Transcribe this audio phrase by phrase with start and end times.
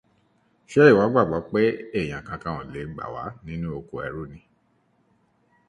[0.71, 1.61] Ṣé ìwọ gbàgbọ́ pé
[1.99, 4.39] èèyàn kankan ò lè gbà wá nínú oko ẹrú ni?